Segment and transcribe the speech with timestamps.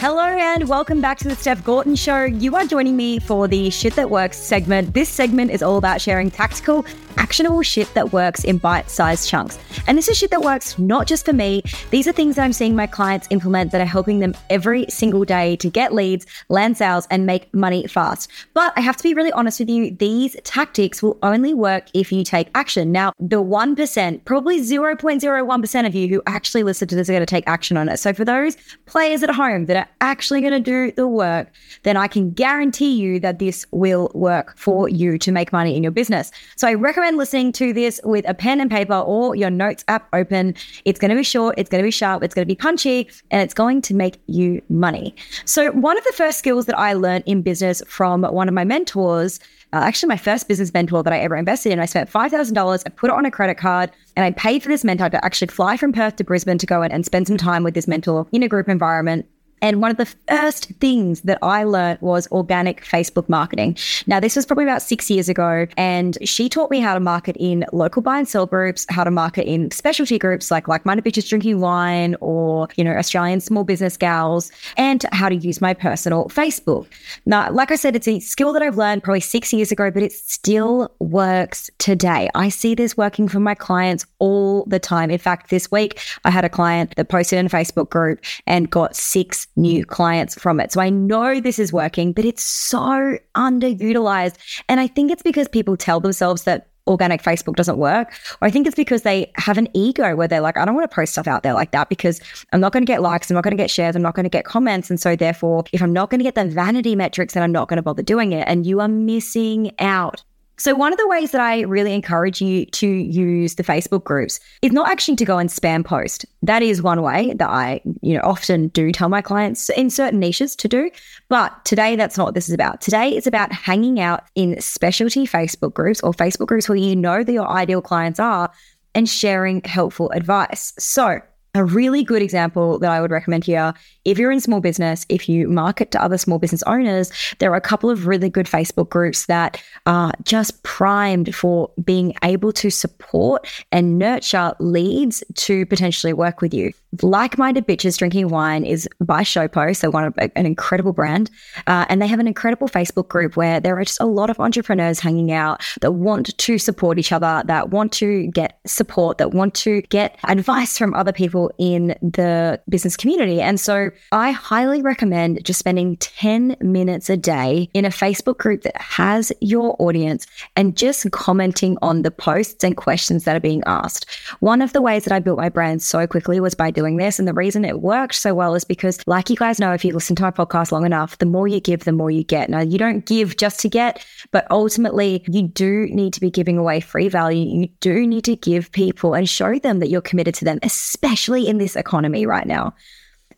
[0.00, 2.24] Hello and welcome back to the Steph Gorton Show.
[2.24, 4.94] You are joining me for the Shit That Works segment.
[4.94, 6.86] This segment is all about sharing tactical,
[7.20, 9.58] actionable shit that works in bite sized chunks.
[9.86, 11.62] And this is shit that works not just for me.
[11.90, 15.24] These are things that I'm seeing my clients implement that are helping them every single
[15.24, 18.30] day to get leads, land sales, and make money fast.
[18.54, 22.10] But I have to be really honest with you, these tactics will only work if
[22.10, 22.90] you take action.
[22.90, 27.26] Now, the 1%, probably 0.01% of you who actually listen to this are going to
[27.26, 27.98] take action on it.
[27.98, 28.56] So for those
[28.86, 32.92] players at home that are actually going to do the work, then I can guarantee
[32.92, 36.32] you that this will work for you to make money in your business.
[36.56, 40.08] So I recommend listening to this with a pen and paper or your notes app
[40.12, 40.54] open.
[40.84, 43.08] It's going to be short, it's going to be sharp, it's going to be punchy,
[43.30, 45.14] and it's going to make you money.
[45.44, 48.64] So, one of the first skills that I learned in business from one of my
[48.64, 49.40] mentors
[49.72, 51.78] uh, actually my first business mentor that I ever invested in.
[51.78, 54.84] I spent $5,000, I put it on a credit card, and I paid for this
[54.84, 57.62] mentor to actually fly from Perth to Brisbane to go in and spend some time
[57.62, 59.26] with this mentor in a group environment.
[59.62, 63.76] And one of the first things that I learned was organic Facebook marketing.
[64.06, 65.66] Now, this was probably about six years ago.
[65.76, 69.10] And she taught me how to market in local buy and sell groups, how to
[69.10, 73.64] market in specialty groups like like minded bitches drinking wine or, you know, Australian small
[73.64, 76.86] business gals, and how to use my personal Facebook.
[77.26, 80.02] Now, like I said, it's a skill that I've learned probably six years ago, but
[80.02, 82.28] it still works today.
[82.34, 85.10] I see this working for my clients all the time.
[85.10, 88.70] In fact, this week I had a client that posted in a Facebook group and
[88.70, 90.72] got six new clients from it.
[90.72, 94.36] So I know this is working, but it's so underutilized.
[94.68, 98.12] And I think it's because people tell themselves that organic Facebook doesn't work.
[98.40, 100.90] Or I think it's because they have an ego where they're like, I don't want
[100.90, 102.20] to post stuff out there like that because
[102.52, 104.24] I'm not going to get likes, I'm not going to get shares, I'm not going
[104.24, 104.90] to get comments.
[104.90, 107.68] And so therefore, if I'm not going to get the vanity metrics, then I'm not
[107.68, 108.46] going to bother doing it.
[108.46, 110.24] And you are missing out.
[110.60, 114.38] So, one of the ways that I really encourage you to use the Facebook groups
[114.60, 116.26] is not actually to go and spam post.
[116.42, 120.20] That is one way that I, you know, often do tell my clients in certain
[120.20, 120.90] niches to do.
[121.30, 122.82] But today, that's not what this is about.
[122.82, 127.24] Today, it's about hanging out in specialty Facebook groups or Facebook groups where you know
[127.24, 128.52] that your ideal clients are
[128.94, 130.74] and sharing helpful advice.
[130.78, 131.22] So,
[131.54, 133.72] a really good example that I would recommend here
[134.04, 137.56] if you're in small business, if you market to other small business owners, there are
[137.56, 142.70] a couple of really good Facebook groups that are just primed for being able to
[142.70, 146.72] support and nurture leads to potentially work with you.
[147.02, 149.80] Like Minded Bitches Drinking Wine is by Showpost.
[149.80, 151.30] They're one an incredible brand.
[151.66, 154.40] Uh, and they have an incredible Facebook group where there are just a lot of
[154.40, 159.32] entrepreneurs hanging out that want to support each other, that want to get support, that
[159.32, 163.40] want to get advice from other people in the business community.
[163.40, 168.62] And so I highly recommend just spending 10 minutes a day in a Facebook group
[168.62, 173.62] that has your audience and just commenting on the posts and questions that are being
[173.66, 174.06] asked.
[174.40, 177.18] One of the ways that I built my brand so quickly was by doing this.
[177.18, 179.92] And the reason it worked so well is because, like you guys know, if you
[179.92, 182.50] listen to my podcast long enough, the more you give, the more you get.
[182.50, 186.58] Now, you don't give just to get, but ultimately, you do need to be giving
[186.58, 187.60] away free value.
[187.60, 191.46] You do need to give people and show them that you're committed to them, especially
[191.46, 192.74] in this economy right now.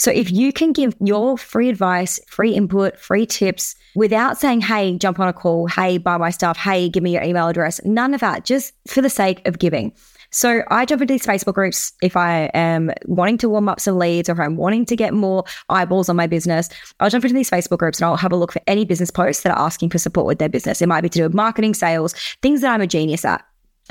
[0.00, 4.96] So if you can give your free advice, free input, free tips without saying, hey,
[4.96, 8.14] jump on a call, hey, buy my stuff, hey, give me your email address, none
[8.14, 9.92] of that, just for the sake of giving.
[10.30, 13.98] So I jump into these Facebook groups if I am wanting to warm up some
[13.98, 16.70] leads or if I'm wanting to get more eyeballs on my business.
[17.00, 19.42] I'll jump into these Facebook groups and I'll have a look for any business posts
[19.42, 20.80] that are asking for support with their business.
[20.80, 23.44] It might be to do with marketing, sales, things that I'm a genius at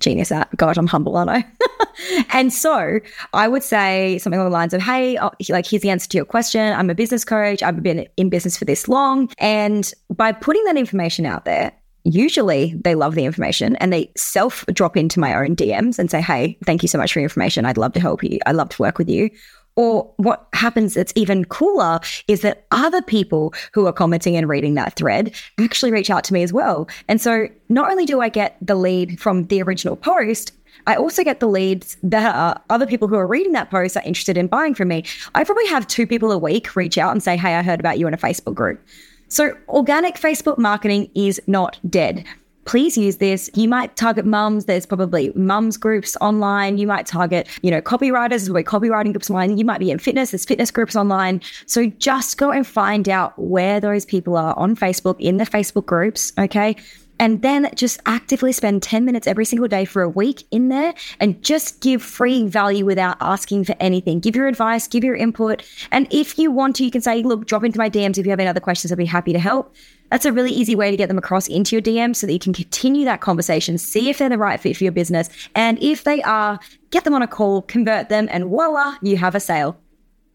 [0.00, 0.54] genius at.
[0.56, 1.44] God, I'm humble, aren't I?
[2.32, 3.00] and so
[3.32, 6.16] I would say something along the lines of, hey, oh, like, here's the answer to
[6.16, 6.72] your question.
[6.72, 7.62] I'm a business coach.
[7.62, 9.30] I've been in business for this long.
[9.38, 11.72] And by putting that information out there,
[12.04, 16.20] usually they love the information and they self drop into my own DMs and say,
[16.20, 17.64] hey, thank you so much for your information.
[17.64, 18.38] I'd love to help you.
[18.46, 19.30] I'd love to work with you.
[19.76, 24.74] Or what happens that's even cooler is that other people who are commenting and reading
[24.74, 26.88] that thread actually reach out to me as well.
[27.08, 30.52] And so not only do I get the lead from the original post,
[30.86, 34.02] I also get the leads that are other people who are reading that post are
[34.04, 35.04] interested in buying from me.
[35.34, 37.98] I probably have two people a week reach out and say, Hey, I heard about
[37.98, 38.84] you in a Facebook group.
[39.28, 42.24] So organic Facebook marketing is not dead
[42.64, 43.50] please use this.
[43.54, 44.66] You might target mums.
[44.66, 46.78] There's probably mums groups online.
[46.78, 48.28] You might target, you know, copywriters.
[48.28, 49.58] There's copywriting groups online.
[49.58, 50.30] You might be in fitness.
[50.30, 51.40] There's fitness groups online.
[51.66, 55.86] So just go and find out where those people are on Facebook in the Facebook
[55.86, 56.32] groups.
[56.38, 56.76] Okay.
[57.22, 60.92] And then just actively spend 10 minutes every single day for a week in there
[61.20, 64.18] and just give free value without asking for anything.
[64.18, 65.62] Give your advice, give your input.
[65.92, 68.30] And if you want to, you can say, look, drop into my DMs if you
[68.30, 68.90] have any other questions.
[68.90, 69.72] I'd be happy to help.
[70.10, 72.40] That's a really easy way to get them across into your DM so that you
[72.40, 75.30] can continue that conversation, see if they're the right fit for your business.
[75.54, 76.58] And if they are,
[76.90, 79.78] get them on a call, convert them, and voila, you have a sale.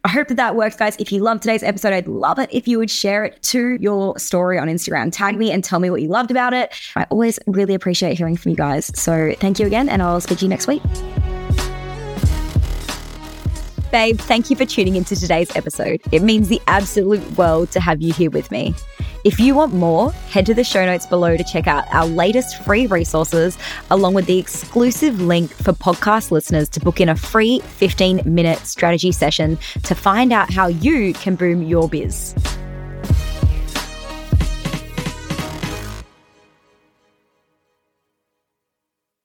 [0.07, 0.95] I hope that that works, guys.
[0.99, 4.17] If you loved today's episode, I'd love it if you would share it to your
[4.17, 5.11] story on Instagram.
[5.11, 6.73] Tag me and tell me what you loved about it.
[6.95, 8.89] I always really appreciate hearing from you guys.
[8.97, 10.81] So thank you again, and I'll speak to you next week.
[13.91, 15.99] Babe, thank you for tuning into today's episode.
[16.13, 18.75] It means the absolute world to have you here with me.
[19.27, 22.63] If you want more, head to the show notes below to check out our latest
[22.63, 23.57] free resources,
[23.91, 28.59] along with the exclusive link for podcast listeners to book in a free 15 minute
[28.59, 32.35] strategy session to find out how you can boom your biz.